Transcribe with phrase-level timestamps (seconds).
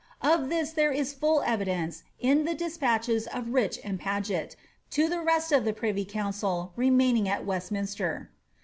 [0.23, 4.55] Of this there is full evidence in the despatches of Rich and Paget'
[4.89, 8.31] to the rest of the privy council 'remaining at Westminster.